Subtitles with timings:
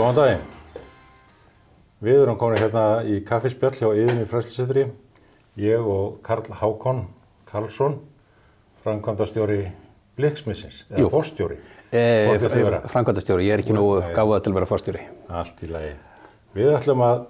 [0.00, 0.44] Góðan daginn.
[2.00, 4.86] Við erum komin hérna í kaffispjall hjá Yðinni Fræslisettri.
[5.60, 7.02] Ég og Karl Hákon
[7.50, 7.98] Karlsson,
[8.80, 9.58] framkvæmdastjóri
[10.16, 11.58] Bliksmissins, eða fórstjóri.
[11.92, 12.80] Eh, þið vera?
[12.88, 15.06] Framkvæmdastjóri, ég er ekki nógu gáðað til að vera fórstjóri.
[15.28, 15.92] Allt í lagi.
[16.56, 17.24] Við ætlum að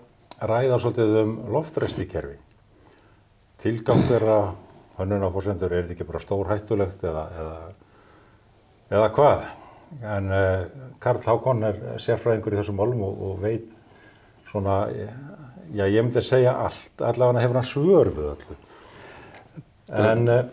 [0.52, 2.36] ræða svolítið um loftræstikerfi.
[3.64, 4.42] Tilgang þeirra
[5.00, 7.58] hönnunarfórsendur er þetta ekki bara stór hættulegt eða, eða,
[8.94, 9.50] eða hvað.
[9.98, 10.68] En uh,
[11.02, 13.66] Karl Hákon er sérfræðingur í þessum málum og, og veit
[14.50, 14.84] svona,
[15.74, 18.58] já ég myndi að segja allt, allavega hefur hann svör við öllu.
[19.98, 20.44] En, uh,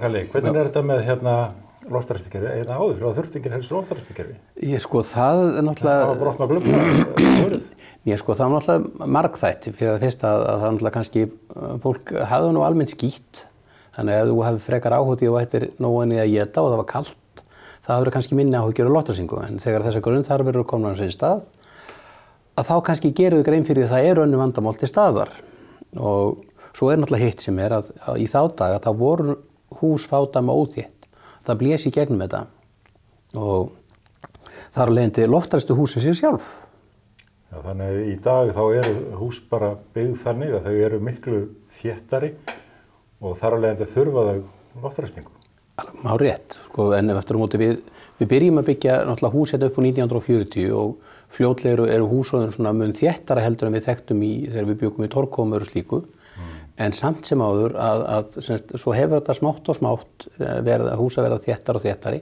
[0.00, 1.34] Kalli, hvernig er þetta með hérna
[1.92, 2.50] loftræstikerfi?
[2.62, 4.36] Eða áður fyrir að þurftingir helst loftræstikerfi?
[4.66, 7.58] Ég sko, það er Það var náttúrulega, brotna glöggum,
[8.08, 11.26] ég sko, það er náttúrulega margþætt fyrir það fyrsta að, að það er náttúrulega kannski,
[11.84, 13.44] fólk hafði nú almennt skýtt,
[13.98, 16.90] þannig að þú hefði frekar áhuti og ættir nógu í að geta og það var
[16.94, 17.20] kallt,
[17.84, 21.12] það hefur kannski minni áhugjur á loftarsingu, en þegar þessar grunnþarfir eru komin á sinn
[21.12, 21.44] stað,
[22.56, 25.32] að þá kannski gerum við grein fyrir að það eru önnu vandamál til staðar.
[25.98, 29.38] Og svo er náttúrulega hitt sem er að, að í þá daga þá voru
[29.80, 31.08] hús fádama óþétt.
[31.44, 32.44] Það blés í gegnum þetta.
[33.36, 33.74] Og
[34.74, 36.50] þar að leiðandi loftræstu húsin sér sjálf.
[37.50, 41.40] Já, þannig að í dag þá eru hús bara byggð þannig að þau eru miklu
[41.82, 42.34] þéttari
[43.20, 44.38] og þar að leiðandi þurfa þau
[44.86, 45.43] loftræstingu.
[46.04, 47.78] Má rétt sko, en ef eftir á móti við,
[48.20, 52.74] við byrjum að byggja náttúrulega hús hérna upp á 1940 og fljótlega eru, húsóðin svona
[52.76, 56.04] mun þéttara heldur en við þekktum í þegar við byggum í torkomur og slíku.
[56.74, 60.88] En samt sem áður að, að semst, svo hefur þetta smátt og smátt eh, verið
[60.90, 62.18] að húsa verða þéttara og þéttari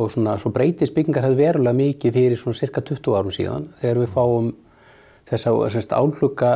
[0.00, 4.02] og svona svo breytist byggingar hefur verulega mikið fyrir svona cirka 20 árum síðan þegar
[4.02, 4.50] við fáum
[5.30, 6.52] þessa semst, álluga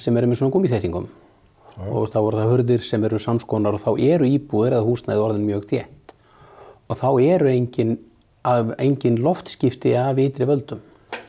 [0.00, 1.10] sem eru með svona gúmiþéttingum
[1.76, 5.48] og þá voru það hurðir sem eru samskonar og þá eru íbúðir eða húsnæði orðin
[5.48, 6.14] mjög þétt
[6.86, 7.96] og þá eru engin,
[8.46, 10.80] af, engin loftskipti af ytri völdum.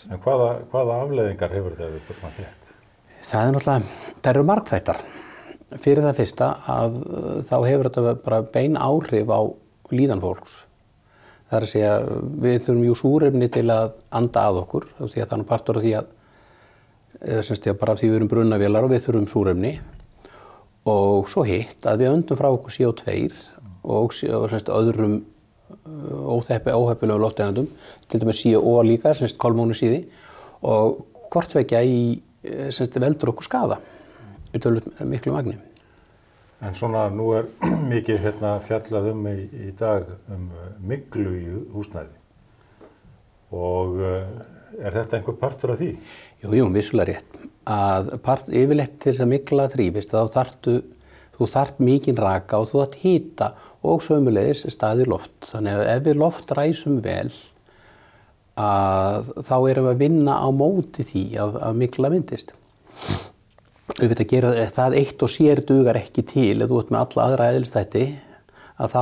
[0.08, 2.74] En hvaða, hvaða afleiðingar hefur þetta þetta er svona þétt?
[3.28, 5.02] Það er náttúrulega, það eru margþættar.
[5.84, 9.42] Fyrir það fyrsta að uh, þá hefur þetta bara bein áhrif á
[9.92, 10.54] líðan fólks.
[11.48, 11.92] Það er að segja,
[12.44, 15.86] við þurfum jú súrefni til að anda að okkur, því að það er partur af
[15.86, 16.10] því að,
[17.48, 19.72] semst ég bara af því við erum brunnavélar og við þurfum súrefni
[20.88, 23.18] og svo hitt að við öndum frá okkur CO2
[23.84, 25.20] og, og semst öðrum
[25.88, 27.68] óheppi, óheppilegum loftegandum,
[28.10, 30.04] til dæmis CO líka, semst kolmónusíði
[30.68, 32.00] og hvort vekja í
[32.44, 33.80] eh, semst veldur okkur skada
[34.54, 35.58] í tölvöld miklu magni.
[36.64, 37.50] En svona nú er
[37.92, 39.38] mikið hérna fjallað um í,
[39.70, 42.16] í dag um uh, myglu í húsnæði
[43.58, 44.24] og uh,
[44.82, 45.94] er þetta einhver partur af því?
[46.44, 47.38] Jú, jú, vissulega rétt.
[47.68, 50.78] Að part, yfirleitt til þess að mikla þrýfist þá þartu,
[51.38, 53.50] þú þart mikinn raka og þú þart hýta
[53.88, 55.36] og sömulegis staði loft.
[55.52, 57.32] Þannig að ef við loft ræsum vel
[58.58, 62.54] að þá erum við að vinna á móti því að, að mikla myndist.
[63.98, 67.52] Auðvitað gera það eitt og sér dugar ekki til ef þú ert með alla aðra
[67.54, 68.06] eðlstætti
[68.78, 69.02] að þá,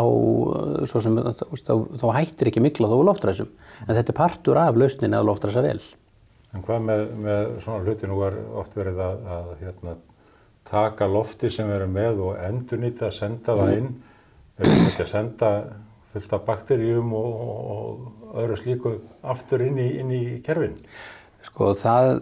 [0.88, 3.50] sem, þá, þá hættir ekki mikla þó loftræsum.
[3.86, 5.80] En þetta er partur af lausninni að loftræsa vel.
[6.56, 9.96] En hvað með, með svona hluti nú er oft verið að, að hérna,
[10.70, 13.90] taka lofti sem við erum með og endurnýta, senda það inn,
[14.60, 15.50] erum við ekki að senda
[16.14, 17.42] fullt af bakteríum og,
[17.76, 18.94] og öðru slíku
[19.28, 20.78] aftur inn í, inn í kerfin?
[21.44, 22.22] Sko það,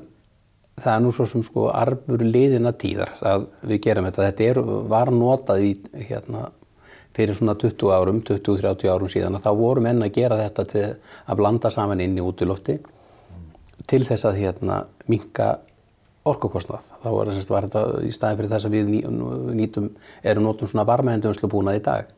[0.81, 4.27] það er nú svo sem sko arfur liðina tíðar að við gerum þetta.
[4.31, 4.61] Þetta er,
[4.95, 5.71] var notað í
[6.09, 6.47] hérna
[7.13, 10.87] fyrir svona 20 árum, 20-30 árum síðan að þá voru menn að gera þetta til
[10.89, 12.79] að blanda saman inn í útilofti
[13.93, 14.79] til þess að hérna
[15.11, 15.53] minka
[16.25, 16.85] orkukostnað.
[17.03, 19.89] Þá var, semst, var þetta í staðin fyrir þess að við ný- nýtum,
[20.23, 22.13] erum notum svona varmaendunslubúnað í dag.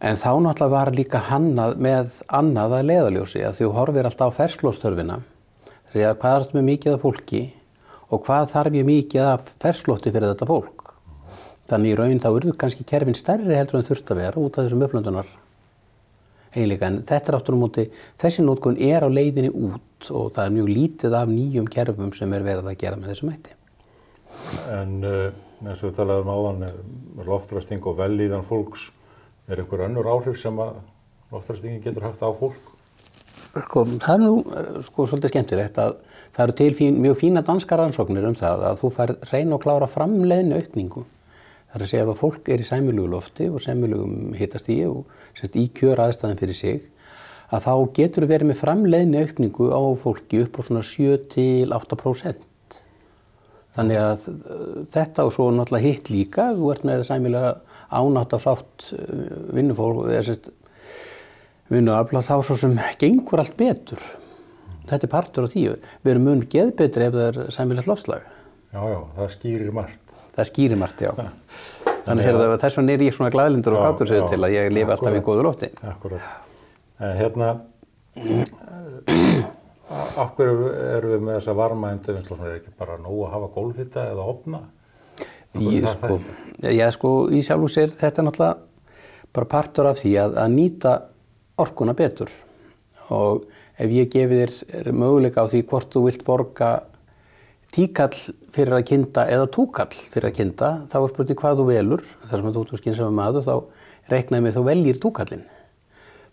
[0.00, 4.36] En þá náttúrulega var líka hannað með annað að leiðaljósi að þú horfir alltaf á
[4.38, 5.18] ferskloftörfina
[5.92, 7.42] því að hvað er með mikið af fólki
[8.08, 10.94] og hvað þarf ég mikið af fersklotti fyrir þetta fólk.
[11.68, 14.68] Þannig í raun þá eru kannski kerfin stærri heldur en þurft að vera út af
[14.68, 15.28] þessum upplöndunar
[16.58, 17.86] eiginleika en þetta er aftur á móti,
[18.20, 22.34] þessi nótkun er á leiðinni út og það er mjög lítið af nýjum kerfum sem
[22.36, 23.56] er verið að gera með þessum hætti.
[24.74, 25.28] En uh,
[25.64, 26.80] eins og við talaðum áðan, eh,
[27.26, 28.90] loftræsting og vellíðan fólks,
[29.48, 30.76] er einhver önnur áhrif sem að
[31.32, 32.74] loftræstingin getur haft á fólk?
[33.48, 35.96] Sko, það er nú eh, sko, svolítið skemmtilegt að
[36.36, 39.64] það eru til fín, mjög fína danskar rannsóknir um það að þú fær reyna og
[39.64, 41.04] klára framleiðinu aukningu.
[41.68, 45.02] Það er að segja ef að fólk er í sæmilugu lofti og sæmilugum hitastíi og
[45.36, 46.86] semst, í kjör aðstæðan fyrir sig
[47.52, 52.46] að þá getur þú verið með framleiðinu aukningu á fólki upp á svona 7-8%.
[53.78, 57.52] Þannig að uh, þetta og svo náttúrulega hitt líka, þú ert með sæmilega
[57.88, 58.88] ánátt af sátt
[59.54, 60.50] vinnufólk, eða semst
[61.68, 64.00] vinnuafla þá svo sem gengur allt betur
[64.88, 65.64] Þetta er partur á því.
[66.00, 68.28] Við erum mun geðbetri ef það er sæmilegt loftslag.
[68.72, 70.07] Já, já, það skýrir margt.
[70.38, 71.10] Það skýrir margt, já.
[72.06, 74.68] Þannig að þess vegna er ég svona glæðlindur og Já, kátur sér til að ég
[74.70, 75.68] lifi alltaf í góðu lofti.
[75.90, 76.28] Akkurat.
[77.02, 77.48] En hérna,
[80.38, 84.06] hverju erum við með þessa varma endurvinnslu og er ekki bara nóg að hafa gólfhita
[84.12, 84.62] eða opna?
[85.58, 86.18] Ég, sko,
[86.62, 88.58] já, sko, í sjálfu sér, þetta er náttúrulega
[89.34, 90.92] bara partur af því að, að nýta
[91.58, 92.30] orkuna betur.
[93.14, 93.48] Og
[93.80, 96.70] ef ég gefi þér möguleika á því hvort þú vilt borga
[97.74, 98.16] tíkall
[98.54, 102.04] fyrir að kynda eða túkall fyrir að kynda, þá er spurning hvað þú velur.
[102.24, 105.46] Þar sem þú ert skynsama maður, þá reiknaði mig þú veljir túkallin.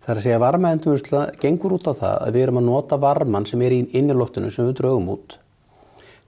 [0.05, 2.97] Það er að segja að varmaendurvinnsla gengur út á það að við erum að nota
[3.01, 5.39] varman sem er í inniloftinu sem við draugum út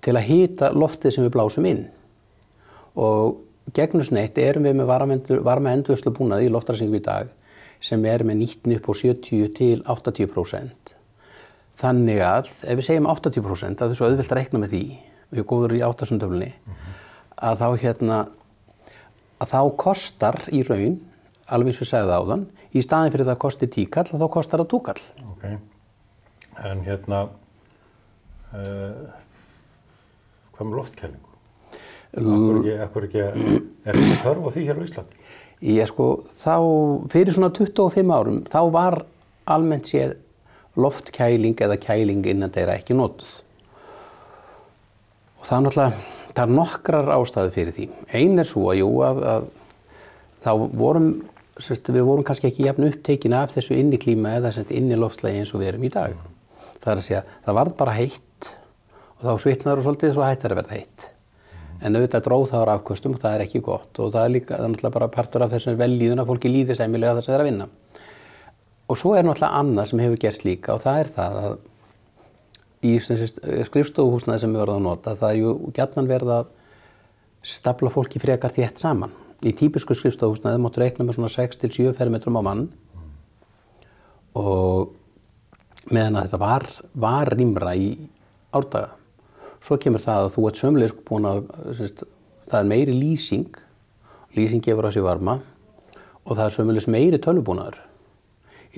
[0.01, 1.83] til að hýta loftið sem við blásum inn
[2.97, 3.37] og
[3.77, 4.89] gegnusneitt erum við með
[5.45, 7.29] varma endurvörslu búnað í loftarsingum í dag
[7.77, 10.96] sem er með nýttni upp á 70 til 80%.
[11.77, 14.83] Þannig að ef við segjum 80% að það svo auðvilt að reikna með því,
[15.29, 16.49] við erum góður í áttasundöflunni,
[17.37, 18.17] að þá hérna,
[19.37, 20.97] að þá kostar í raun,
[21.53, 24.97] alveg eins og segði áðan, í staðin fyrir það kosti tíkall, þá kostar það túkall.
[25.27, 25.45] Ok,
[26.65, 27.23] en hérna,
[28.57, 29.15] uh,
[30.57, 31.23] hvað með loftkælingu?
[32.17, 35.25] Akkur ekki, ekki, er ekki þörf á því hér á Íslandi?
[35.67, 36.55] Ég sko, þá,
[37.13, 39.03] fyrir svona 25 árum, þá var
[39.45, 40.17] almennt séð
[40.77, 43.31] loftkæling eða kæling innan þeirra ekki notuð.
[45.37, 47.89] Og það er náttúrulega, það er nokkrar ástæðu fyrir því.
[48.19, 49.49] Einn er svo að, jú, að, að
[50.45, 50.51] þá
[50.81, 51.11] vorum,
[51.57, 55.41] sérst, við vorum kannski ekki jafn upptekin af þessu inni klíma eða sérst, inni loftslagi
[55.41, 56.17] eins og við erum í dag.
[56.81, 58.23] Það er að segja, það varð bara heitt
[59.17, 61.07] og þá svitnaður og svolítið svo hættar að verða heitt.
[61.77, 64.55] En auðvitað dróð það á afkvöstum og það er ekki gott og það er líka,
[64.55, 67.37] það er náttúrulega bara partur af þessum vellíðun að fólki líði sæmilega þess að það
[67.37, 67.67] er að vinna.
[68.87, 71.55] Og svo er náttúrulega annað sem hefur gerst líka og það er það að
[72.87, 76.51] í skrifstofuhúsnaði sem við verðum að nota það er ju gætnan verið að
[77.47, 79.13] stapla fólki frekar þétt saman.
[79.45, 82.67] Í típisku skrifstofuhúsnaði máttu reikna með svona 6-7 fermetrum á mann
[84.37, 84.93] og
[85.91, 87.89] meðan að þetta var, var rýmra í
[88.55, 88.93] árdaga.
[89.63, 91.43] Svo kemur það að þú ert sömulegis búin að,
[91.77, 92.03] semst,
[92.47, 93.59] það er meiri lýsing,
[94.37, 95.39] lýsing gefur á sig varma
[96.27, 97.86] og það er sömulegis meiri tölvubúnaður.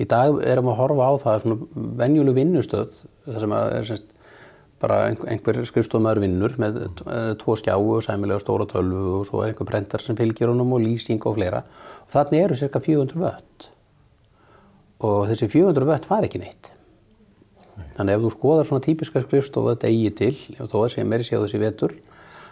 [0.00, 2.94] Í dag erum við að horfa á það svona venjuleg vinnustöð,
[3.26, 4.14] það sem er semst,
[4.80, 9.52] bara einhver skrifstofmaður vinnur með uh, tvo skjáu og sæmilega stóra tölvu og svo er
[9.52, 11.60] einhver brentar sem fylgir honum og lýsing og fleira.
[12.06, 13.68] Og þannig eru cirka 400 vött
[15.00, 16.70] og þessi 400 vött var ekki neitt.
[17.96, 21.26] Þannig ef þú skoðar svona típiska skrifstofu að degi til, og þó að sé meiri
[21.26, 21.94] séu þessi vetur,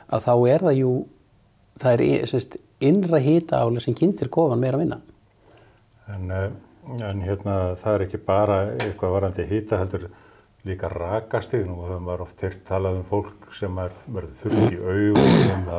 [0.09, 0.93] að þá er það jú,
[1.83, 5.01] það er semst, innra hita álega sem kynntir kofan meira að vinna.
[6.09, 6.49] En, eh,
[6.97, 10.09] en hérna það er ekki bara eitthvað varandi hýta heldur
[10.69, 11.67] líka rakastig.
[11.67, 15.71] Nú höfum maður oft heyrt talað um fólk sem er, verður þurft í augunum,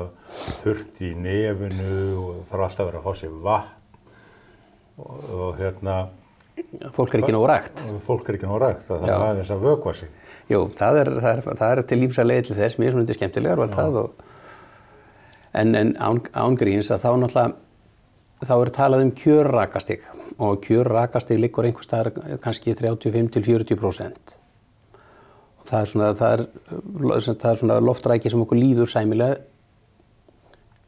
[0.61, 3.75] þurft í nefinu og þarf alltaf að vera að fá sér vatn
[5.00, 6.00] og, og hérna
[6.91, 7.81] Fólk er ekki nógu rægt.
[7.88, 10.09] og fólk er ekki nóg rægt, það er aðeins að vökva sig.
[10.51, 13.05] Jú, það er, það er, það er til lífsa leið til þess, mér er svona
[13.05, 14.25] undir skemmtilegar og allt það og
[15.62, 17.68] en, en án, ángríns að þá náttúrulega
[18.48, 20.05] þá er talað um kjörrakastig
[20.39, 24.36] og kjörrakastig liggur einhvers staðar kannski 35 til 40 prósent
[25.60, 26.46] og það er svona, það er,
[27.27, 29.41] það er svona loftræki sem okkur líður sæmilega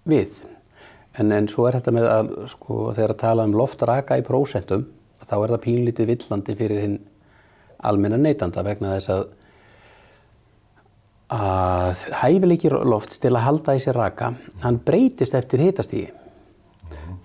[0.07, 0.39] við
[1.19, 4.87] en, en svo er þetta með að sko þegar að tala um loftraka í prósentum
[5.25, 6.97] þá er það pínlítið villandi fyrir hinn
[7.83, 9.29] almenna neytanda vegna þess að
[11.31, 16.09] að hæfileiki lofts til að halda í sér raka, hann breytist eftir hitastígi.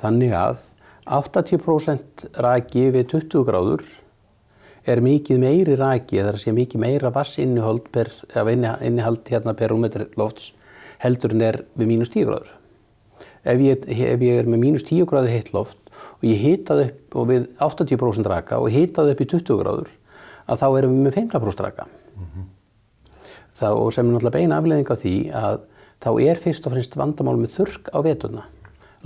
[0.01, 0.65] Þannig að
[1.07, 3.85] 80% raki við 20 gráður
[4.87, 10.07] er mikið meiri raki, að segja mikið meira vassinnihald per, af innihald hérna per rúmetri
[10.19, 10.53] lofts
[11.03, 12.53] heldur en er við mínus 10 gráður.
[13.47, 15.79] Ef ég, ef ég er með mínus 10 gráður heitt loft
[16.19, 19.95] og ég hitaði upp og við 80% raka og hitaði upp í 20 gráður,
[20.47, 21.87] að þá erum við með 15% raka.
[23.57, 25.61] Það, og sem er náttúrulega beina afleðing á því að
[26.05, 28.43] þá er fyrst og fremst vandamál með þurrk á veturna.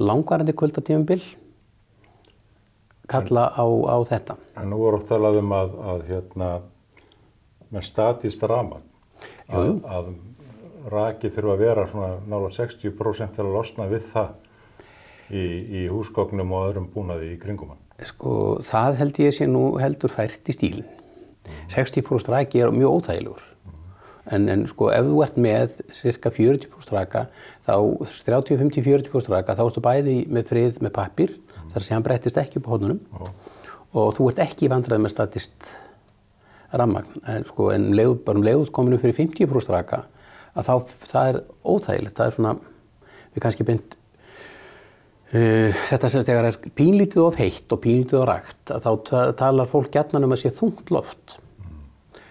[0.01, 1.21] Langvarandi kvöldatífumbil
[3.11, 4.37] kalla á, á þetta.
[4.61, 6.51] En nú er oft talað um að, að hérna,
[7.71, 8.85] með statist raman,
[9.51, 10.13] að, að
[10.91, 14.31] raki þurfa að vera svona nála 60% til að losna við það
[15.29, 15.45] í,
[15.83, 17.85] í húsgóknum og öðrum búnaði í kringum hann.
[18.09, 18.33] Sko,
[18.65, 20.89] það held ég sé nú heldur fært í stílinn.
[21.71, 23.50] 60% raki er mjög óþægilegur.
[24.29, 27.23] En, en sko ef þú ert með cirka 40% raka,
[27.65, 27.73] þá
[28.05, 31.33] 30-50-40% raka, þá ertu bæði með frið með pappir,
[31.73, 33.01] þar sem hann breytist ekki upp á hónunum
[33.97, 35.71] og þú ert ekki í vandræði með statist
[36.77, 40.05] rammagn en sko en leið, bara um leiðut kominu fyrir 50% raka
[40.55, 40.75] að þá
[41.11, 41.41] það er
[41.73, 42.53] óþægilegt, það er svona
[43.35, 43.97] við kannski beint
[45.35, 49.29] uh, þetta sem þegar er pínlítið of heitt og pínlítið of rakt að þá ta-
[49.43, 51.39] talar fólk gætnan um að sé þungt loft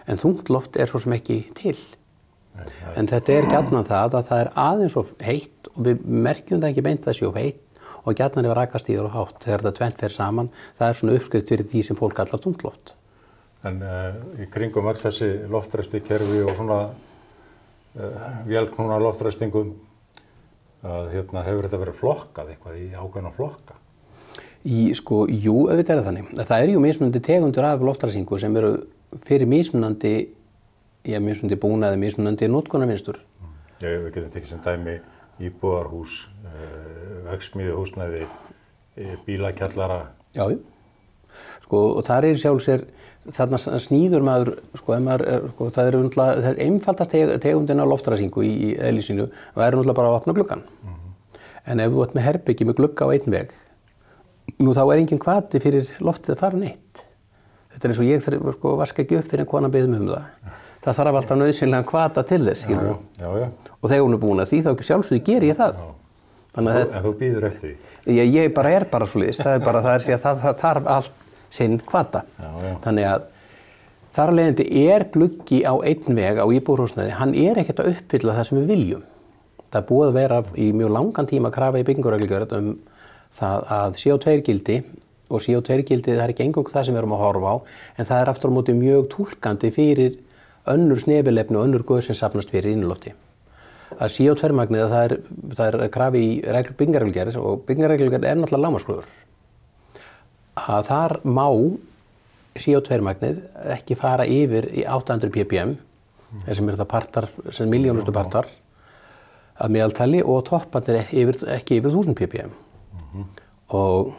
[0.09, 1.77] en þungt loft er svo sem ekki til
[2.97, 6.71] en þetta er gætnan það að það er aðeins of heitt og við merkjum það
[6.73, 7.65] ekki beint að það sé of heitt
[7.99, 11.53] og gætnan er rakastíður og hátt þegar þetta tvent fer saman það er svona uppskrift
[11.53, 12.95] fyrir því sem fólk allar þungt loft
[13.67, 19.73] En uh, í kringum öll þessi loftræsti kerfi og svona uh, vélknúna loftræstingum
[20.87, 23.75] að hérna hefur þetta verið flokkað eitthvað í ákveðna flokka.
[24.63, 26.31] Í, sko, jú, auðvitað er þannig.
[26.39, 28.71] Það er jú mismunandi tegundur af loftræsingu sem eru
[29.25, 30.13] fyrir mismunandi,
[31.07, 33.19] já, mismunandi búnaði, mismunandi notkunarvinstur.
[33.79, 34.97] Já, við getum tekið sem dæmi
[35.49, 40.01] íbúðarhús, uh, vegsmíðuhúsnæði, uh, bílakjallara.
[40.35, 40.45] Já.
[41.63, 42.85] Sko, og það er sjálf sér,
[43.29, 45.97] þarna snýður maður, sko, maður er, sko, það er,
[46.51, 50.19] er einfaldast teg, tegundin af loftræsingu í, í eðlísinu og það er náttúrulega bara að
[50.19, 50.63] opna gluggan.
[51.69, 53.53] En ef þú ert með herbyggi með glugga á einn veg,
[54.63, 57.03] nú þá er engin kvati fyrir loftið að fara neitt.
[57.79, 59.93] Þetta er eins og ég þarf sko, að vaska ekki upp fyrir en konan beðum
[59.95, 60.49] um það.
[60.83, 62.97] Það þarf alltaf nöðsynlega kvata til þess, Já, skilur.
[63.19, 63.47] já, já.
[63.79, 65.79] Og þegar hún er búin að því þá sjálfsögðu ger ég það.
[65.79, 66.69] Þú, en
[67.05, 68.15] þú býður eftir því.
[68.19, 70.57] ég, ég bara er bara svolítið, það er bara það er sé að það, það
[70.63, 71.11] þarf allt
[71.55, 72.23] sinn kvata.
[72.39, 72.73] Já, já.
[72.83, 73.27] Þannig að
[74.19, 78.35] þar að leiðandi er gluggi á einn veg á íbúrhúsnaði, hann er ekkert að uppfylla
[78.39, 79.03] það sem við viljum.
[79.69, 82.71] Það búið að vera í mjög langan tíma að krafa í byggingureglgjörð um
[83.39, 84.79] það að CO2 gildi
[85.29, 87.55] og CO2 gildi það er ekki engung það sem við erum að horfa á
[87.97, 90.19] en það er aftur á móti mjög túlkandi fyrir
[90.69, 93.13] önnur snefilefni og önnur guð sem sapnast fyrir innlótti.
[93.97, 95.15] Að CO2 magnið það er,
[95.57, 99.11] það er krafi í regl, byggingareglgjörð og byggingareglgjörð er náttúrulega lámaskröður.
[100.59, 101.47] Að þar má
[102.59, 103.43] CO2 magnið
[103.75, 105.77] ekki fara yfir í 800 ppm
[106.45, 108.49] sem eru það partar, sem miljónustu partar
[109.59, 112.53] að meðaltali og topparnir ekki yfir 1000 ppm
[113.75, 114.13] og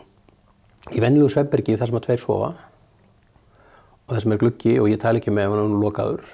[0.89, 2.51] í venjulegu svefbergi þar sem að tveir sofa
[4.07, 6.31] og það sem er gluggi og ég tala ekki með ef hann er lokaður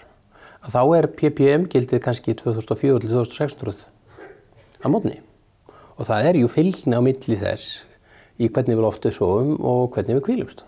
[0.66, 3.84] að þá er ppm gildið kannski 2004 til 2600
[4.82, 5.18] á mótni
[5.96, 7.82] og það er ju fylgni á milli þess
[8.36, 10.62] í hvernig við loftið sofum og hvernig við kvílumst.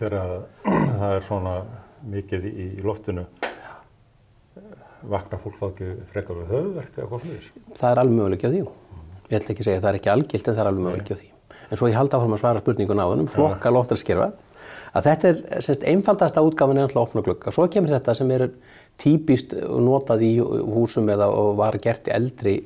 [0.00, 0.46] Þegar
[1.00, 1.56] það er svona
[2.12, 3.26] mikið í loftinu,
[5.12, 7.52] vaknar fólk þá ekki frekar við höfðverk eða hvað fyrir?
[7.76, 8.64] Það er alveg möguleik á því.
[9.32, 11.12] Ég ætla ekki að segja að það er ekki algilt en það er alveg möguleik
[11.12, 11.31] á því.
[11.70, 14.28] En svo ég haldi áfram að svara spurningun á þennum, flokka loftarskerfa,
[14.92, 17.54] að þetta er semst, einfaldasta útgáfan er alltaf opna glugga.
[17.54, 18.46] Svo kemur þetta sem er
[19.00, 22.56] típist notað í húsum eða var gert í eldri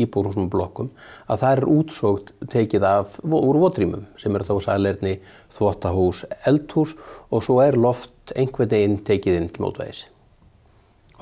[0.00, 0.88] íbúrhúsum og blokkum,
[1.30, 5.12] að það er útsókt tekið af úr votrýmum sem eru þá sælerni,
[5.54, 6.96] þvóttahús, eldhús
[7.30, 10.08] og svo er loft einhvern veginn tekið inn til mótvæðis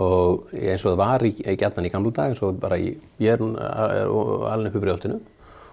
[0.00, 3.36] og eins og það var í, gætnan í gamlu dag eins og bara í, ég
[3.36, 5.18] er, alveg upp í brjóttinu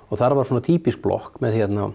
[0.10, 1.89] og þar var svona típisk blokk með hérna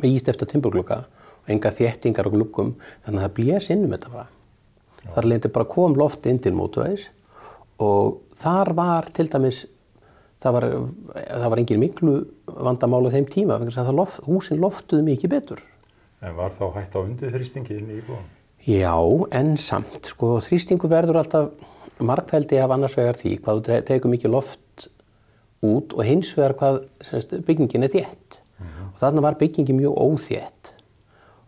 [0.00, 1.02] með íst eftir timburglugga
[1.44, 2.72] og enga þéttingar og gluggum
[3.04, 4.26] þannig að það blés inn um þetta bara.
[5.14, 7.08] Þar leindi bara kom loft inn til mótvæðis
[7.84, 9.64] og þar var til dæmis
[10.44, 10.66] það var,
[11.16, 12.16] það var engin miklu
[12.46, 15.62] vandamál á þeim tíma þess að loft, húsin loftuðu mikið betur.
[16.24, 18.26] En var þá hægt á undirþrýstingi inn í íbúðan?
[18.64, 18.96] Já,
[19.36, 21.50] en samt, sko, þrýstingur verður alltaf
[22.00, 24.86] markveldi af annars vegar því hvað þú tekur mikið loft
[25.64, 28.40] út og hins vegar hvað semst, byggingin er þétt.
[28.94, 30.72] Og þarna var byggingin mjög óþétt.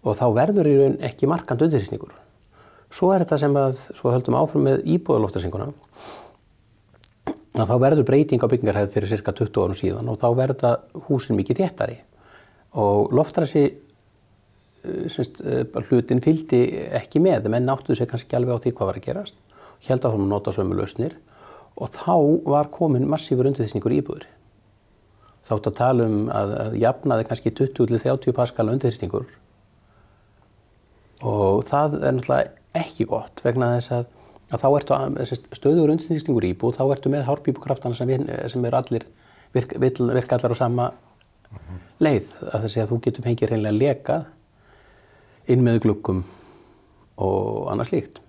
[0.07, 2.15] Og þá verður í raun ekki markant undirþrýstingur.
[2.93, 5.71] Svo er þetta sem að, svo höldum áfram með íbúðaloftarsinguna,
[7.57, 10.73] að þá verður breyting á byggingarhæð fyrir cirka 20 árum síðan og þá verða
[11.09, 11.97] húsin mikið þéttari.
[12.77, 13.65] Og loftræsi
[15.13, 15.41] semst,
[15.89, 16.63] hlutin fylgdi
[16.99, 19.41] ekki með, menn náttuðu sig kannski alveg á því hvað var að gerast,
[19.89, 21.17] held að hún nota sömu lausnir
[21.77, 22.17] og þá
[22.49, 24.27] var komin massífur undirþýsningur íbúður.
[25.47, 29.27] Þátt að tala um að, að jafnaði kannski 20-30 paskala undirþýsningur
[31.27, 34.09] og það er náttúrulega ekki gott vegna þess að,
[34.53, 38.13] að þá ertu að, stöður undirþýsningur íbúð, þá ertu með hárpípukraftana sem,
[38.53, 39.07] sem er allir,
[39.57, 40.91] virk, virka allar á sama
[42.03, 44.27] leið, að þess að þú getur fengið reynilega lekað
[45.53, 46.25] inn með gluggum
[47.23, 48.21] og annað slíkt.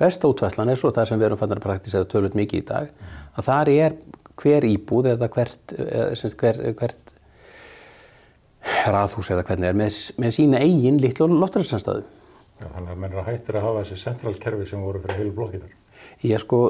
[0.00, 2.92] Besta útvæslan er svo það sem við erum fannar að praktisera tölvöld mikið í dag,
[3.36, 3.96] að þar er
[4.40, 7.14] hver íbúð eða hvert, eða, hver, hvert
[8.94, 12.06] raðhús eða hvernig er með, með sína eigin litlu loftræðsanstöðu.
[12.60, 15.76] Þannig að menn að hættir að hafa þessi centralkerfi sem voru fyrir heilu blokkinar.
[16.24, 16.62] Ég sko,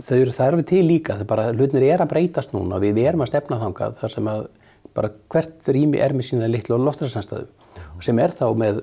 [0.00, 3.32] þau eru við til líka, það bara hlutnir er að breytast núna, við erum að
[3.32, 4.46] stefna þangað þar sem að
[4.96, 7.48] bara hvert rými er með sína litlu loftræðsanstöðu
[8.04, 8.80] sem er þá með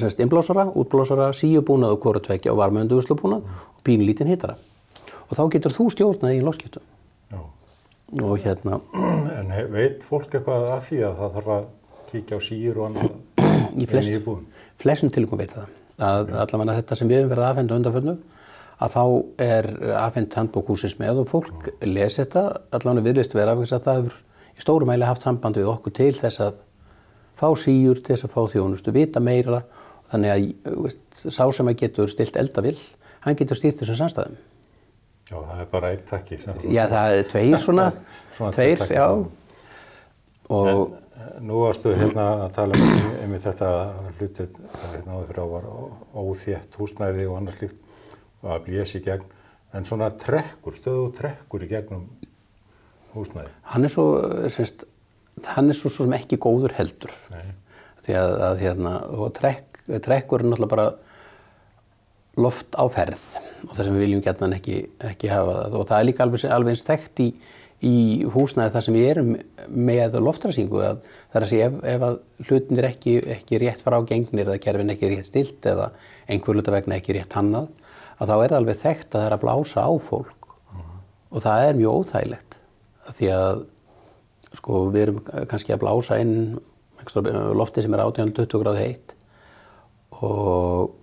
[0.00, 4.56] semst innblásara, útblásara, síubúnað og korutveikja og varmaunduguslubúnað og pínlítinn hittara.
[5.26, 6.84] Og þá getur þú stjórnað í lofskiptum.
[7.32, 7.40] Já.
[8.22, 8.80] Og hérna,
[9.36, 11.66] En veit fólk eitthvað af því að það þarf að
[12.10, 13.10] kíkja á sír og annað
[13.76, 13.88] í inn í
[14.80, 15.74] flestum tilgum veit það.
[15.96, 18.16] Að allavega þetta sem við höfum verið að afhenda undanförnu,
[18.76, 19.02] að þá
[19.46, 19.68] er
[20.02, 22.44] afhend handbók húsins með og fólk lesi þetta,
[22.76, 24.22] allavega viðlist af þess að það hefur
[24.56, 26.60] í stórum mæli haft samband við okkur til þess að
[27.36, 29.62] fá síur, til þess að fá þjónustu, vita meira,
[30.12, 32.78] þannig að þú veist, sá sem að getur stilt eldavill,
[33.26, 34.36] hann getur stýrt þessum samstæðum.
[35.26, 36.38] Já, það er bara eitt takki.
[36.70, 37.88] Já, það er tveir svona,
[38.36, 39.08] Svona tveir, tveir já.
[40.54, 41.02] Og
[41.42, 43.68] Nú varstu hérna að tala um einmitt þetta
[44.18, 44.58] hlutið
[44.92, 45.64] hérna áður fyrir á var
[46.12, 47.78] óþétt húsnæði og annars líkt
[48.42, 49.24] og að blési í gegn.
[49.74, 52.04] En svona trekkur, stöðu trekkur í gegnum
[53.14, 53.50] húsnæði.
[53.72, 54.06] hann er svo,
[54.52, 54.84] semst,
[55.44, 57.12] hann er svo, svo sem ekki góður heldur.
[57.32, 57.52] Nei.
[58.06, 58.94] Því að, að hérna,
[59.36, 60.88] trekk, trekkur er náttúrulega bara
[62.36, 63.22] loft á ferð
[63.66, 66.42] og það sem við viljum gætna ekki, ekki hafa það og það er líka alveg,
[66.52, 67.28] alveg eins þekkt í,
[67.88, 67.94] í
[68.34, 69.30] húsnæði það sem við erum
[69.88, 73.84] með loftræsingu að það er að segja ef, ef að hlutin er ekki, ekki rétt
[73.84, 75.88] frá gengnir eða kerfin ekki rétt stilt eða
[76.28, 77.70] einhver hluta vegna ekki rétt hannað
[78.20, 80.52] að þá er það alveg þekkt að það er að blása á fólk
[81.32, 82.60] og það er mjög óþægilegt
[83.16, 83.64] því að
[84.56, 86.36] sko við erum kannski að blása inn
[87.00, 89.16] einhverjum lofti sem er 18-20 gráð heitt.
[90.16, 90.94] Og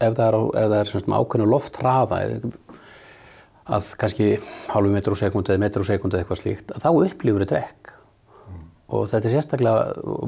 [0.00, 2.20] ef það er, ef það er með ákveðnu lofthraða
[3.70, 4.32] að kannski
[4.70, 7.92] hálfu metru á sekundu eða metru á sekundu eða eitthvað slíkt þá upplifur þetta drekk.
[8.90, 9.82] Og þetta er sérstaklega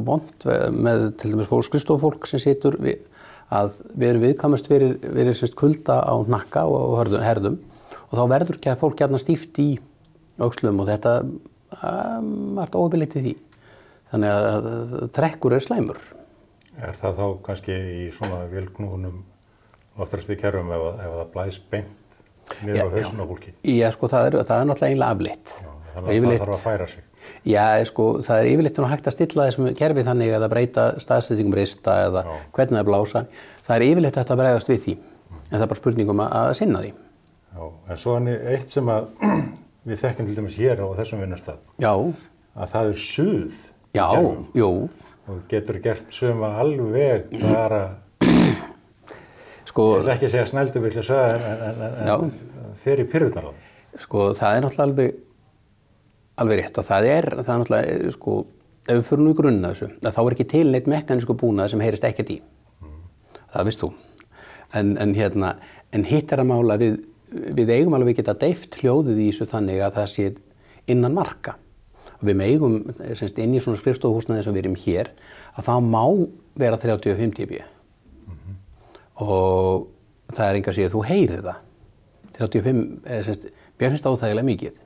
[0.07, 0.45] vond
[0.77, 3.01] með til dæmis fólk, skristofólk sem situr við,
[3.51, 7.59] að við erum viðkamast fyrir, fyrir semst kulda á nakka og herðum,
[8.07, 9.73] og þá verður ekki að fólk gætna stíft í
[10.39, 11.17] aukslum og þetta
[12.59, 13.35] margt óabilið til því
[14.13, 14.69] þannig að,
[15.17, 16.03] trekkur er slæmur
[16.81, 19.19] Er það þá kannski í svona vilknúnum
[20.01, 21.99] loftræsti kerfum ef, ef það blæs beint
[22.65, 23.55] niður Já, á hausin á fólki?
[23.69, 25.55] Já, sko, það er, það er náttúrulega einlega afleitt.
[25.63, 27.09] Já, Þannig að það þarf að færa sig.
[27.47, 31.97] Já, sko, það er yfirleitt hægt að stilla þessum kerfi þannig að breyta staðsettingum rista
[32.09, 32.33] eða Já.
[32.57, 33.25] hvernig það blása.
[33.67, 34.95] Það er yfirleitt hægt að bregðast við því.
[35.43, 36.93] En það er bara spurningum að, að sinna því.
[37.53, 39.11] Já, en svo er eitt sem að
[39.89, 41.93] við þekkjum til dæmis hér á þessum vinnustaf, Já,
[42.55, 43.57] að það er suð.
[43.93, 44.09] í já,
[44.59, 44.71] jú.
[45.31, 47.83] Og getur gert suma alveg bara,
[49.73, 52.17] Sko, ég ætla ekki að segja snældu vilja sagða, en, en, en, Já.
[52.67, 54.01] en fyrir pyrrðunar á það.
[54.03, 55.21] sko, það er náttúrulega alveg,
[56.43, 58.35] alveg rétt að það er, það er náttúrulega, sko,
[58.83, 61.85] ef við fyrir nú í grunna þessu, þá er ekki til neitt mekanísku búnað sem
[61.85, 62.39] heyrist ekkert í.
[63.53, 63.91] Það veist þú.
[64.81, 65.55] En, en hérna,
[65.93, 66.99] en hitt er að mála við,
[67.33, 70.29] við eigum alveg geta deift hljóðið í þessu þannig að það sé
[70.93, 71.57] innan marka.
[72.23, 72.39] Við
[73.19, 75.11] semst, inn í svona skrifstofuhúsnaði sem við erum hér,
[75.59, 76.05] að það má
[76.61, 77.59] vera 35 dB.
[79.23, 79.89] Og
[80.33, 81.59] það er enga að segja þú heyrir það.
[82.39, 83.49] 35, eða semst,
[83.81, 84.79] mér finnst það óþægilega mikið.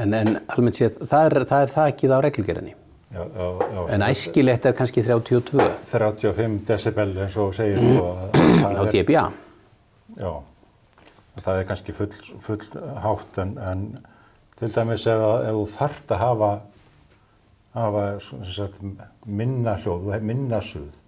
[0.00, 2.76] En, en almennt séð, það er, það er þakið á reglugerinni.
[3.10, 3.80] Já, já, já.
[3.90, 8.92] En æskilegt er kannski 32 35 decibel eins og segir þú að það á er,
[8.94, 9.24] dBA.
[10.20, 10.30] já,
[11.44, 12.10] það er kannski full,
[12.44, 12.64] full
[13.04, 13.84] hátt en, en
[14.60, 16.50] til dæmis ef, ef þú þarft að hafa,
[17.76, 18.04] hafa
[18.50, 18.82] sagt,
[19.26, 20.98] minna hljóð, minna suð,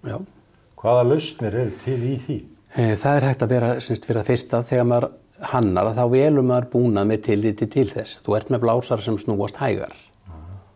[0.80, 2.38] hvaða lausnir eru til í því?
[2.72, 5.10] Eh, Það er hægt að vera semst, fyrir það fyrsta þegar maður
[5.52, 8.20] hannar að þá velur maður búnað með tilliti til þess.
[8.22, 9.94] Þú ert með blásar sem snúast hægar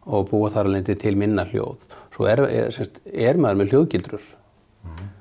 [0.06, 1.86] og búa þar alveg til minna hljóð.
[2.14, 4.26] Svo er, er, semst, er maður með hljóðgildrur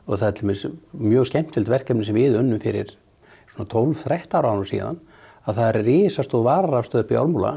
[0.05, 2.91] og það er mjög skemmtild verkefni sem við unnum fyrir
[3.55, 5.01] svona 12-13 ára ánum síðan
[5.45, 7.51] að það er risastóð vararafstöð upp í Álmúla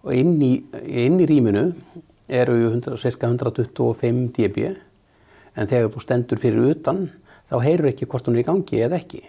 [0.00, 1.66] og inn í, inn í rýminu
[2.30, 4.70] eru 100, cirka 125 dB
[5.58, 7.08] en þegar þú stendur fyrir utan
[7.50, 9.20] þá heyrur ekki hvort hún er í gangi eða ekki.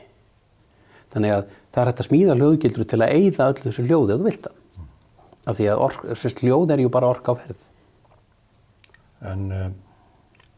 [1.12, 4.22] Þannig að það er hægt að smíða hljóðgildru til að eyða öllu þessu hljóði ef
[4.22, 4.58] þú vilt það.
[5.42, 7.64] Af því að ork, sérst, hljóð er ju bara ork á ferð.
[9.32, 9.74] En um,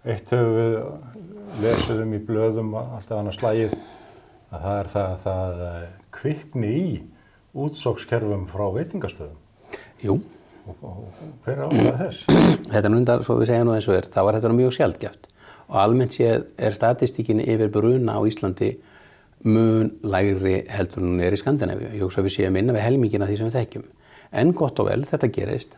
[0.04, 0.76] eitt höfum við
[1.64, 3.78] lesið um í blöðum alltaf annars slægið
[4.54, 6.88] að það er það að það eh, kvikni í
[7.64, 9.40] útsókskerfum frá veitingastöðum.
[10.04, 10.18] Jú,
[10.64, 11.08] Og, og,
[11.44, 12.20] hver er ástæða þess?
[12.72, 14.76] þetta er nú undar, svo við segja nú eins og er, þá er þetta mjög
[14.78, 15.30] sjaldgæft.
[15.68, 18.70] Og almennt séð er statistíkin yfir bruna á Íslandi
[19.44, 21.90] mun lægri heldur en hún er í Skandinavíu.
[21.98, 23.88] Ég hugsa að við séum innan við helmingina því sem við þekkjum.
[24.40, 25.76] En gott og vel, þetta gerist.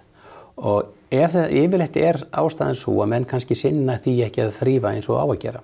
[0.56, 4.94] Og ef það yfirleitt er ástæðan svo að menn kannski sinna því ekki að þrýfa
[4.94, 5.64] eins og á að gera.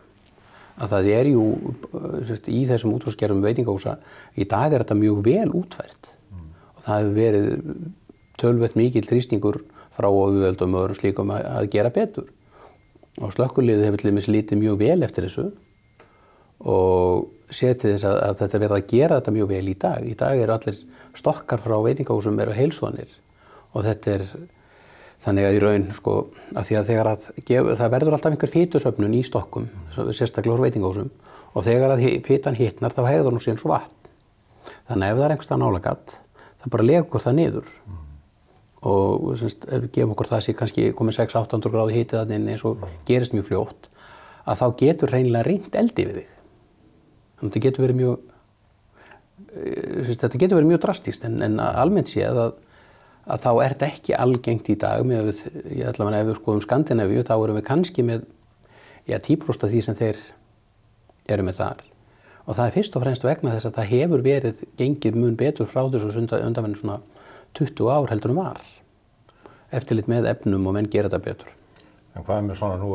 [0.81, 1.45] Að það er jú,
[1.93, 3.97] uh, sérst, í þessum útrúskerfum veitingahúsa,
[4.33, 6.13] í dag er þetta mjög vel útfært.
[6.77, 7.49] Og það hefur verið
[8.41, 9.61] tölvett mikill þrýstingur
[9.93, 12.29] frá ofurvöldum og öðrum slíkum að, að gera betur.
[13.21, 15.49] og slökkuliðið hefur til dæmis lítið mjög vel eftir þessu
[16.71, 20.05] og setið þess að, að þetta verða að gera þetta mjög vel í dag.
[20.07, 20.79] Í dag eru allir
[21.19, 23.11] stokkar frá veitingahúsum eru heilsvanir
[23.73, 24.25] og þetta er
[25.21, 26.15] þannig að í raun sko
[26.55, 30.65] að því að þegar að gef, það verður alltaf einhver fýtusöfnun í stokkum, sérstaklega úr
[30.65, 31.11] veitingahúsum
[31.51, 33.97] og þegar að fýtan hittnar þá hegður hún síðan svo vatn.
[34.89, 36.17] Þannig að ef það er einhverstað nálagatt
[36.61, 38.01] það bara legur það niður mm.
[38.91, 42.65] og semst, ef við gefum okkur það sé kannski komið 600-800 gráði hítið þannig eins
[42.67, 43.89] og gerist mjög fljótt
[44.41, 46.35] að þá getur reynilega reynd eldi við þig.
[47.37, 48.27] Þannig að þetta getur verið mjög
[49.53, 52.53] eh, semst, þetta getur verið mjög drastíst en, en almennt séð að,
[53.25, 55.05] að þá er þetta ekki algengt í dag.
[55.07, 55.45] Með við,
[55.77, 58.27] ég ætla að ef við skoðum Skandinavíu þá erum við kannski með
[59.09, 60.21] já, 10% af því sem þeir
[61.31, 61.81] eru með þar.
[62.47, 65.69] Og það er fyrst og fremst vegna þess að það hefur verið gengið mun betur
[65.69, 67.01] frá þessu undanvenni svona
[67.57, 68.61] 20 ár heldur um var.
[69.71, 71.53] Eftirlit með efnum og menn gera þetta betur.
[72.15, 72.89] En hvað er með svona nú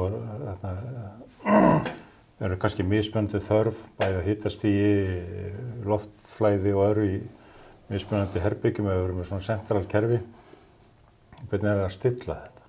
[2.36, 4.76] er eru kannski mismöndi þörf bæði að hittast í
[5.88, 7.16] loftflæði og öru í
[7.92, 10.20] mismöndi herbyggjum eða eru með svona central kerfi
[11.51, 12.64] hvernig er það að stilla þetta?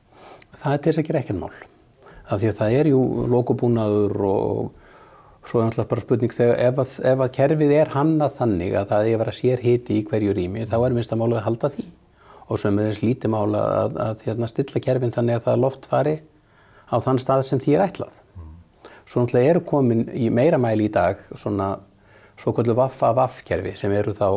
[0.57, 1.55] Það er til þess að gera ekkert mál
[2.27, 3.01] af því að það er jú
[3.31, 4.85] lokobúnaður og
[5.47, 8.89] Svo er náttúrulega bara spurning þegar ef að, ef að kerfið er hannað þannig að
[8.89, 11.45] það er að vera sér hiti í hverju rými þá er minnst að mála að
[11.45, 11.85] halda því
[12.47, 15.61] og sem er þess lítið mála að, að, að hérna, stilla kerfin þannig að það
[15.63, 16.15] loft fari
[16.91, 18.19] á þann stað sem því er ætlað.
[19.07, 21.69] Svo náttúrulega eru komin í meira mæli í dag svona
[22.35, 24.27] svo kvöldu Vaffa-Vaff kerfi sem eru þá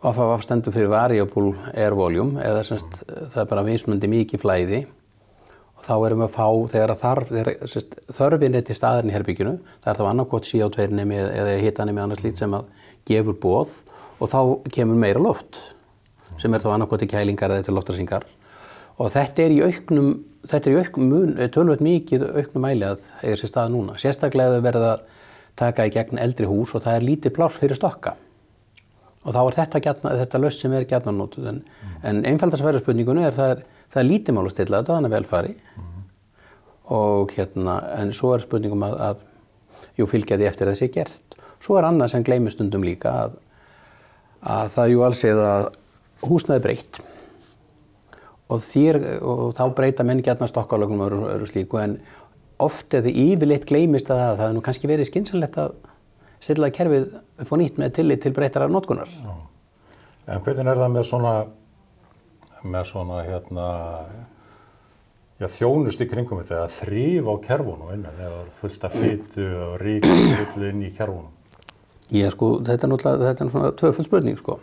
[0.00, 4.78] Vaffa-Vaff stendur fyrir Variable Air Volume eða semst það er bara vinsmundi mikið flæði.
[5.76, 7.32] Og þá erum við að fá þegar þarf,
[8.16, 9.52] þörfin er til staðarinn í herbyggjunu,
[9.84, 12.70] það er þá annarkot CO2 nemi eða hitanemi annars lít sem að
[13.08, 13.76] gefur bóð
[14.20, 14.40] og þá
[14.72, 15.60] kemur meira loft
[16.40, 18.24] sem er þá annarkot í kælingar eða til loftrasingar
[19.00, 20.10] og þetta er í auknum,
[20.48, 24.00] þetta er í auknum, tölvöld mikið auknum mæli að eiga sér stað núna.
[24.00, 24.96] Sérstaklega verða
[25.60, 28.16] taka í gegn eldri hús og það er lítið pláss fyrir stokka
[29.20, 32.00] og þá er þetta, gætna, þetta löst sem er gætnarnótuð en, mm.
[32.08, 35.54] en einfaldarsverðarspurningunni er það er það er lítið mál að stilla þetta, þannig að velfari
[35.56, 35.90] mm
[36.90, 39.20] og hérna, en svo er spurningum að, að
[40.00, 41.36] jú, fylgja því eftir að sé gert.
[41.62, 43.36] Svo er annað sem gleymið stundum líka að,
[44.42, 45.52] að það er jú alls eða
[46.24, 47.00] húsnaði breytt
[48.50, 52.00] og, þýr, og þá breyta menn gætna stokkalögnum og öru slíku en
[52.60, 55.76] oft eða yfirleitt gleymist að það, það er nú kannski verið skynsanlegt að
[56.40, 57.06] stilla kerfið
[57.44, 59.10] upp á nýtt með tillit til breytara notkunar.
[60.30, 61.34] En hvernig er það með svona
[62.64, 63.66] með svona hérna
[65.40, 69.76] já, þjónust í kringum þetta að þrýf á kerfunum innan eða fullt af fyttu og
[69.80, 71.30] ríkjum inn í kerfunum.
[72.10, 74.58] Já sko þetta er náttúrulega þetta er svona tvöfull spurning sko.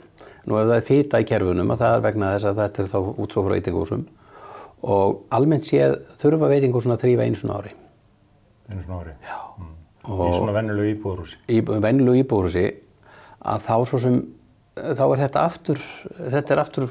[0.48, 2.92] Nú ef það er fytta í kerfunum að það er vegna þess að þetta er
[2.94, 4.06] þá útsók frá veitingúsum
[4.88, 7.74] og almennt séð þurfa veitingúsum að þrýfa einu svona ári.
[8.70, 9.16] Einu svona ári?
[9.26, 9.40] Já.
[9.58, 9.77] Mm.
[10.08, 11.40] Í svona vennilegu íbúðurhúsi?
[11.52, 12.66] Í vennilegu íbúðurhúsi
[13.48, 14.18] að þá svo sem
[14.78, 15.84] þá er þetta aftur,
[16.18, 16.88] þetta er aftur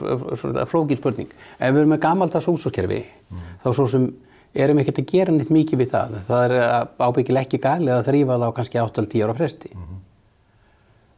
[0.71, 1.35] flókin spurning.
[1.59, 3.51] Ef við erum með gamaldags húsóskerfi, mm.
[3.63, 4.09] þá svo sem
[4.57, 6.17] erum við ekkert að gera neitt mikið við það.
[6.29, 6.55] Það er
[7.03, 9.73] ábyggileg ekki galið að þrýfa það á kannski 8-10 ára fresti.
[9.75, 10.03] Mm -hmm.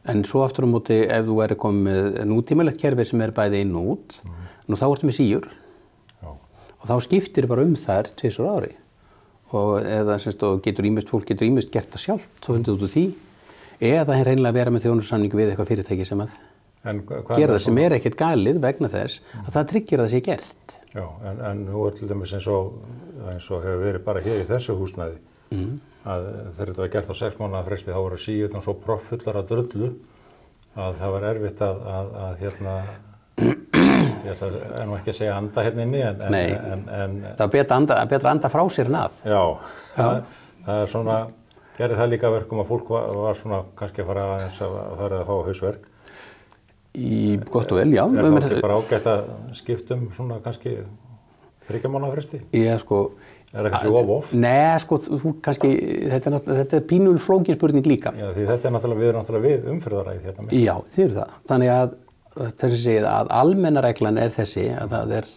[0.09, 3.75] En svo aftur á móti, ef þú er komið nútímalegt kerfi sem er bæði inn
[3.75, 4.45] og út, mm -hmm.
[4.67, 5.45] nú þá ertu með síur
[6.23, 6.29] Já.
[6.81, 8.75] og þá skiptir bara um þær tviðsor ári.
[9.57, 12.77] Og eða semst, og getur ímest, fólk getur ímest gert það sjálf, þá fundir þú
[12.77, 13.05] út úr því.
[13.89, 16.35] Eða henn reynilega vera með þjónursamningu við eitthvað fyrirtæki sem að
[16.79, 19.41] gera það sem er ekkert galið vegna þess mm.
[19.45, 20.75] að það tryggir að það sé gert.
[20.93, 22.77] Já, en, en nú er til dæmis eins og,
[23.33, 25.17] eins og hefur verið bara hér í þessu húsnæði
[25.55, 25.73] mm.
[26.05, 29.51] að þegar þetta var gert á sex mánuða fresti þá voru síðan svo proffullar að
[29.51, 29.91] drullu
[30.79, 32.75] að það var erfitt að, að, að hérna,
[34.29, 36.23] ég ætla nú ekki að segja anda hérna inni en...
[36.31, 39.21] Nei, en, en, það er betra anda, betra anda frá sér en að.
[39.25, 39.43] Já.
[39.97, 40.23] Það,
[40.65, 41.19] það er svona,
[41.79, 45.23] gerði það líka verkum að fólk var, var svona kannski að fara að, að fara
[45.23, 45.87] að fá hausverk
[46.97, 48.01] Í gott og vel, já.
[48.01, 49.27] Er það ekki bara ágætt að
[49.59, 50.79] skiptum svona kannski
[51.67, 52.41] þryggjamanafresti?
[52.57, 53.03] Já, sko.
[53.53, 54.33] Er það kannski of oft?
[54.37, 55.71] Nei, sko, þú kannski,
[56.09, 58.13] þetta er, þetta er pínul flókin spurning líka.
[58.17, 60.57] Já, því þetta er náttúrulega, við erum náttúrulega við umfyrðaræði hérna með.
[60.57, 61.37] Já, þið eru það.
[61.51, 61.95] Þannig að
[62.35, 65.29] þessi segið að almennareglan er þessi að það er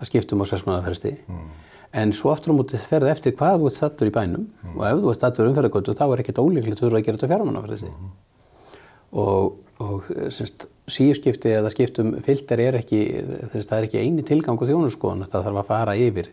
[0.00, 1.14] að skiptum á sessmanafresti.
[1.30, 1.50] Mm.
[1.94, 4.72] En svo aftur á móti ferði eftir hvað þú ert stattur í bænum mm.
[4.74, 7.30] og ef þú ert stattur umferðargötu þá er ekkert ólíklegt þú eru að gera þetta
[7.34, 7.92] fjármannafresti.
[7.92, 8.16] Mm.
[9.24, 10.06] Og og
[10.90, 13.00] síuskipti eða skiptum filter er ekki,
[13.50, 16.30] þess, það er ekki eini tilgang á þjónuskoðan, það þarf að fara yfir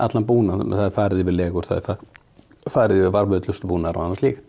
[0.00, 4.44] allan búna, það er farið yfir legur, það er farið yfir varmöðlustubúnar og annað slíkt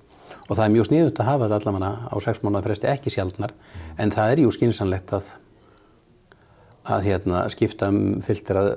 [0.48, 3.54] og það er mjög sniðut að hafa þetta allavega á sex mánuða fresti ekki sjálfnar
[4.00, 5.32] en það er jú skynsanlegt að,
[6.88, 8.70] að hérna, skipta um filter að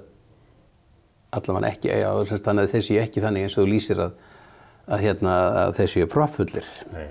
[1.38, 1.94] allavega ekki,
[2.26, 4.14] semst, þannig að þeir séu ekki þannig eins og þú lýsir að,
[4.88, 7.04] að, hérna, að þeir séu proppfullir, Nei.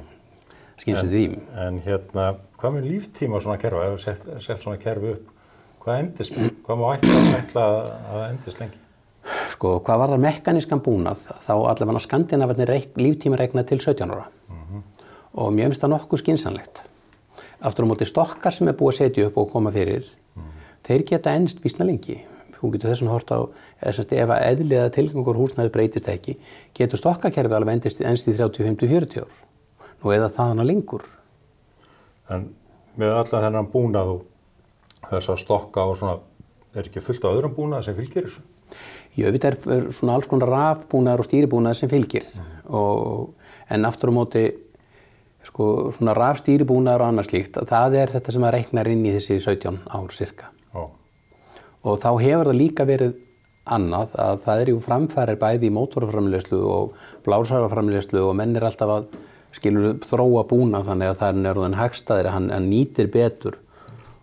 [0.82, 1.26] skynst því.
[1.67, 2.26] En hérna,
[2.60, 5.30] hvað með líftíma svona kerfa, ef þú sett, sett svona kerfi upp,
[5.86, 7.69] hvað endist, hvað má ætla,
[8.12, 8.84] að endist lengi?
[9.54, 14.28] Sko, hvað var það mekanískan búnað, þá allavega skandinavarnir líftíma reikna til 17 ára
[15.34, 16.82] og mér finnst það nokkuð skynsanlegt.
[17.60, 20.08] Aftur á móti stokkar sem er búið að setja upp og koma fyrir,
[20.88, 22.22] þeir geta ennst vísna lengi.
[22.60, 23.42] Hún getur þess að horta á,
[23.88, 26.36] ef að eðliða tilgangur húsnæði breytist ekki,
[26.76, 29.38] getur stokkakerfi alveg ennst í 30, 50, 40 ár.
[30.00, 31.06] Nú eða það hana lengur.
[32.32, 32.50] En
[33.00, 34.26] með allan þennan búnað og
[35.10, 36.18] þess að stokka og svona,
[36.76, 38.44] er ekki fullt á öðrum búnað sem fylgir þessu?
[39.18, 42.28] Jú, þetta er svona alls konar rafbúnaður og stýribúnaður sem fylgir.
[42.70, 43.32] Og,
[43.72, 44.44] en aftur á móti,
[45.60, 49.39] sko, svona rafstýribúnaður og annað slíkt, það er þetta sem að reiknar inn í þessi
[49.43, 50.54] 17 ár cirka.
[50.72, 50.86] Já.
[51.84, 53.17] Og þá hefur það líka verið
[53.69, 56.93] annað að það er jú framfærir bæði í mótorframlegslu og
[57.28, 59.10] blásaraframlegslu og menn er alltaf að
[59.54, 63.60] skilur þróa búna þannig að það er orðin hagstaðir, hann, hann nýtir betur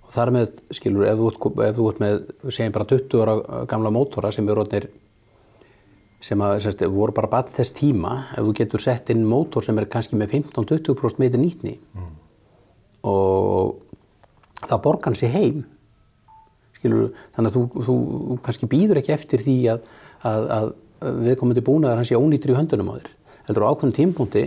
[0.07, 1.20] og þar með skilur ef
[1.77, 4.88] þú ert með segjum bara 20 ára gamla mótora sem eru orðinir
[6.22, 9.79] sem að sérst, voru bara bad þess tíma ef þú getur sett inn mótor sem
[9.79, 11.76] er kannski með 15-20% meiti nýtni.
[13.07, 13.76] Og
[14.64, 15.64] það borgar sér heim
[16.76, 17.96] skilur, þannig að þú, þú,
[18.44, 19.88] kannski býður ekki eftir því að,
[20.29, 20.70] að, að
[21.29, 23.11] viðkomandi búnaðar hans sé ónýttur í höndunum á þér.
[23.48, 24.44] Heldur á ákveðnum tímpunkti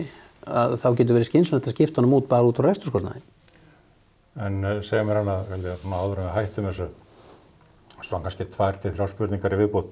[0.50, 3.22] að þá getur verið skynsanlegt að skipta hann út bara út á resturskostnaði
[4.40, 6.86] En uh, segja mér hana, velja, svona áður en við hættum þessu,
[8.06, 9.90] svona kannski tvær til þrjá spurningar í viðbútt.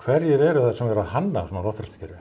[0.00, 2.20] Hverjir eru það sem eru að hanna svona loftræstikerfi?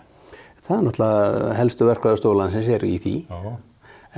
[0.70, 3.14] það er náttúrulega helstu verkvæðarstoflan sem sér í því.
[3.26, 3.54] Já,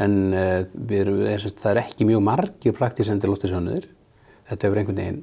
[0.04, 3.88] en uh, erum, er, það er ekki mjög margir praktisendi loftisjónuðir
[4.50, 5.22] þetta hefur einhvern veginn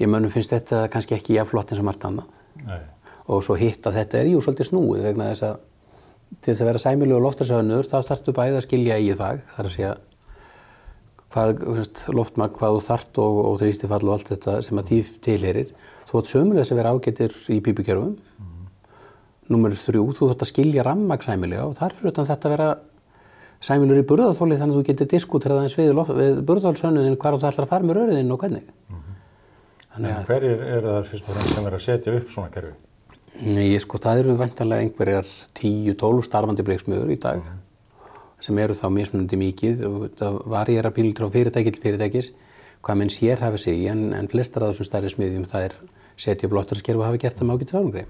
[0.00, 2.28] ég mönnum finnst þetta kannski ekki jafnflott eins og margt annað.
[2.66, 2.80] Nei,
[3.30, 5.58] og svo hitt að þetta er jú svolítið snúið vegna þess að
[6.30, 9.74] til þess að vera sæmilugur loftasöðunur þá þarftu bæði að skilja eigið fag þar að
[9.74, 9.92] segja
[11.34, 11.64] hvað,
[12.14, 15.72] loftmagn, hvað þú þart og, og þrýstifall og allt þetta sem að tíf tilherir
[16.10, 18.14] þú átt sömulega þess að vera ágættir í pípukerfum
[19.50, 22.68] Númer þrjú, þú þarft að skilja rammagn sæmilega og þar fyrir þetta að vera
[23.66, 27.66] sæmilur í burðarþóli þannig að þú getur diskuterað eins við, við burðarþólsönnuðin hvar þú ætlar
[27.66, 28.68] að fara með röriðin og hvernig.
[29.90, 32.54] Þannig en að hverjir eru það fyrst og fremst sem eru að setja upp svona
[32.54, 32.72] kerfi?
[33.50, 37.42] Nei, sko, það eru vantarlega einhverjar 10-12 starfandi bleiksmiður í dag
[38.40, 42.30] sem eru þá mismunandi mikið og það varjera pílur frá fyrirtæki til fyrirtækis
[42.86, 45.74] hvað menn sér hafi sig í en, en flestar af þessum stærri smiðjum það er
[46.20, 48.04] setja blottaraskerfi og hafi gert það með ágætt ránugri.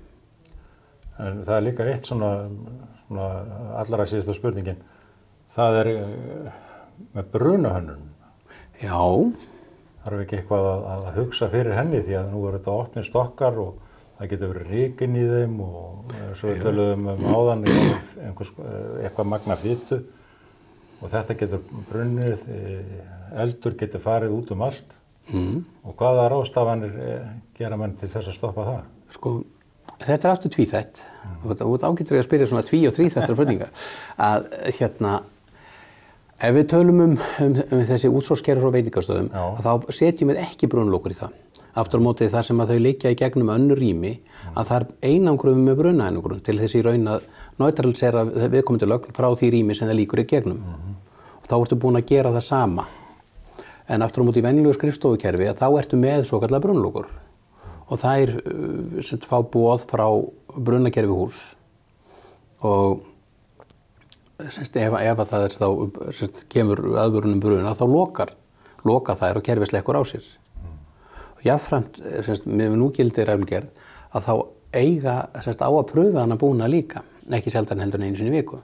[1.21, 2.33] En það er líka eitt svona,
[3.07, 3.29] svona
[3.83, 4.81] allra síðustu spurningin.
[5.55, 6.59] Það er uh,
[7.15, 8.05] með brunahönnun.
[8.81, 9.01] Já,
[10.01, 13.59] Þarf ekki eitthvað að, að hugsa fyrir henni því að nú eru þetta opnir stokkar
[13.61, 13.81] og
[14.17, 19.29] það getur verið ríkin í þeim og eh, svo við töluðum um áðan eh, eitthvað
[19.29, 19.99] magna fytu
[21.01, 23.03] og þetta getur brunnið, eh,
[23.45, 24.97] eldur getur farið út um allt
[25.29, 25.59] mm.
[25.85, 27.29] og hvaða rástafanir eh,
[27.59, 28.81] gera menn til þess að stoppa það?
[29.15, 29.35] sko,
[30.01, 31.03] þetta er aftur tvíþætt.
[31.41, 33.85] Og þetta út ágættur ég að spyrja svona tví og þríþættur spurningar.
[34.21, 35.19] Að hérna
[36.41, 40.71] ef við tölum um, um, um þessi útsórskerður og veitingastöðum að þá setjum við ekki
[40.73, 41.37] brunlokur í það.
[41.81, 44.17] Aftur á móti þar sem að þau liggja í gegnum önnur rými
[44.57, 47.29] að það er einangruðum með brunaeinangrun til þessi raun að
[47.63, 50.65] neutralisera viðkomandi lögn frá því rými sem það líkur í gegnum.
[51.39, 52.89] Og þá ertu búin að gera það sama
[53.91, 57.09] en aftur á móti í venjulegu skrifstofukerfi að þá ertu með svo kallar brunlokur
[57.91, 60.07] og það er uh, sem fá bóð frá
[60.55, 61.41] brunakerfi hús.
[62.67, 63.01] Og
[64.47, 65.67] semst, ef, ef að það er þá
[66.15, 68.35] semst, kemur aðvörunum bruna þá lokar,
[68.87, 70.29] loka þær og kerfi slekkur á sér.
[71.39, 72.01] Og jáfnframt
[72.47, 74.35] með núgildi ræflgerð að þá
[74.77, 78.59] eiga semst, á að pröfa hana búna líka ekki sjaldan heldur en einu sinni viku.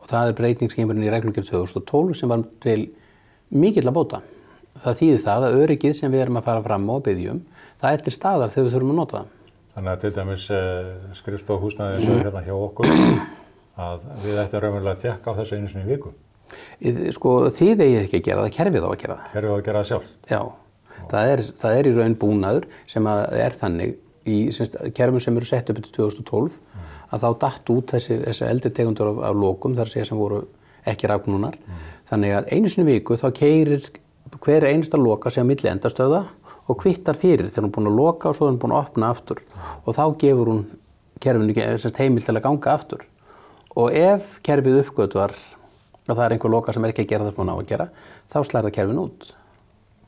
[0.00, 2.90] Og það er breytingskemurinn í reglugjöf 2012 sem var til
[3.54, 4.20] mikill að bóta.
[4.84, 7.40] Það þýðir það að öryggið sem við erum að fara fram á og byggjum,
[7.80, 9.30] það er til staðar þegar við þurfum að nota það.
[9.74, 12.90] Þannig að til dæmis eh, skrifstofhúsnaði eins og hérna hjá okkur
[13.84, 16.12] að við ættum raunverulega að tekka á þessu einu sinni viku.
[17.14, 19.38] Sko þið eigið ekki að gera það, kerfið á að gera það.
[19.40, 20.12] Erum við að gera það sjálf?
[20.30, 20.40] Já,
[21.10, 25.48] það er, það er í raun búnaður sem er þannig í semst, kerfum sem eru
[25.48, 26.60] sett upp til 2012
[27.14, 30.44] að þá datt út þessi, þessi eldri tegundur af, af lokum þar sem voru
[30.88, 31.56] ekki rafknúnar.
[32.10, 33.90] Þannig að einu sinni í viku þá keirir
[34.44, 36.24] hver einasta loka sem milli endastöða
[36.68, 38.82] og kvittar fyrir þegar hún er búin að loka og svo er hún búin að
[38.82, 39.40] opna aftur
[39.84, 40.62] og þá gefur hún
[41.24, 41.54] kerfinu
[41.98, 43.06] heimild til að ganga aftur.
[43.74, 45.34] Og ef kerfið uppgötvar
[46.04, 47.66] að það er einhver loka sem er ekki að gera það sem hún á að
[47.72, 47.88] gera,
[48.30, 49.34] þá slæra kerfin út.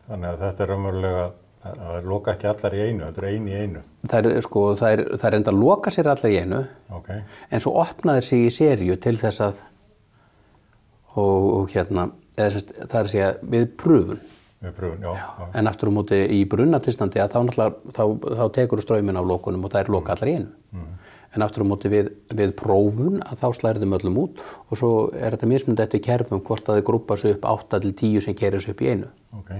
[0.06, 1.26] Þannig að þetta er raunverulega,
[1.66, 3.80] Það það loka ekki allar í einu, þetta er einu í einu.
[4.06, 6.60] Það er, sko, það er, það er enda að loka sér allar í einu
[6.94, 7.08] Ok,
[7.50, 9.62] en svo opnaðir sig í seríu til þess að
[11.16, 14.20] og, og hérna eða sérst, það er að segja við pröfun
[14.66, 15.12] við pröfum, já.
[15.16, 15.48] já.
[15.60, 18.04] en aftur á móti í brunnatilstandi að þá, náttúrulega- þá,
[18.40, 20.82] þá tekur þú ströyminn af lokunum og það er loka allar í einu
[21.36, 24.90] en aftur á móti við, við prófun að þá slæri þeim öllum út og svo
[25.12, 28.36] er þetta mismunandi eftir kerfum hvort að þið grúpa sig upp 8 til 10 sem
[28.38, 29.50] kerir sig upp í einu Ok.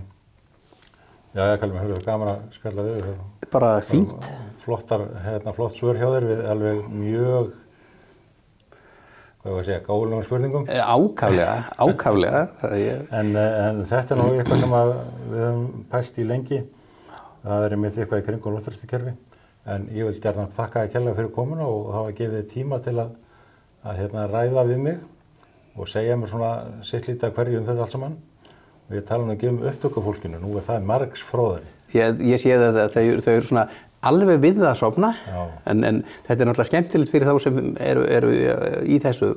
[1.37, 3.09] Já, ég kallar mig hörðu gaman að spjalla við
[3.53, 4.31] bara fínt
[4.67, 7.51] Flottar, hérna, flott svör hjá þér við alveg mjög,
[9.47, 10.65] hvað að segja, gáðulegum spurningum.
[10.69, 16.19] Eh, ákaflega, ákaflega er, En, eh, en þetta er nú eitthvað sem við höfum pælt
[16.19, 16.63] í lengi.
[17.45, 19.13] Það er einmitt eitthvað í kringum loftræstikerfi.
[19.67, 22.97] En ég vil gerna þakka að kella fyrir komuna og hafa gefið þér tíma til
[23.03, 23.11] að,
[23.85, 24.99] að hérna, ræða við mig
[25.77, 28.17] og segja mér svona sitt lítið að hverju um þetta allt saman.
[28.87, 31.67] Og ég tala nú ekki um upptökufólkinu, nú er það margs fróðari.
[31.95, 33.69] ég, ég sé að þau, þau eru svona
[34.05, 35.13] alveg við það að sofna.
[35.67, 38.35] En, en þetta er náttúrulega skemmtilegt fyrir þá sem eru, eru
[38.85, 39.37] í þessu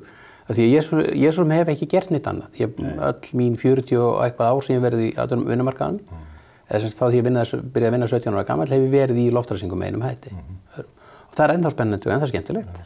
[0.50, 2.50] því að ég, svo- ég hef ekki gert neitt annað.
[2.58, 5.12] Ég, öll mín 40 og eitthvað ár sem ég verið í
[5.46, 6.24] vinnumarkaðan mm.
[6.70, 9.22] eða sem frá því ég vinna, byrjaði að vinna 17 ára gammal hef ég verið
[9.22, 10.34] í loftræsingum einum hætti.
[10.80, 12.82] Og það er ennþá spennandi og ennþá skemmtilegt.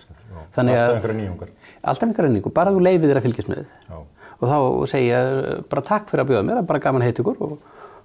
[0.54, 1.54] Þannig að nýjungar.
[1.82, 3.64] alltaf einhverja nýjungu, bara þú leifir þér að fylgjast með.
[3.88, 3.96] Já.
[4.44, 4.58] og þá
[4.92, 7.56] segja ég bara takk fyrir að bjóða mér, bara gaman að heita ykkur og,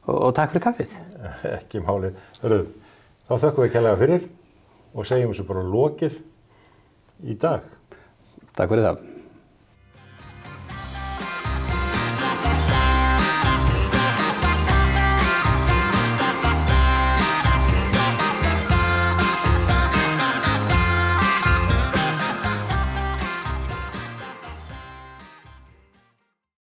[0.07, 0.95] og, og takk fyrir kaffið.
[1.59, 2.23] Ekki málið.
[3.29, 4.23] Þá þökkum við kærlega fyrir
[4.97, 6.15] og segjum þessu bara lokið
[7.29, 7.67] í dag.
[8.57, 9.18] Takk fyrir það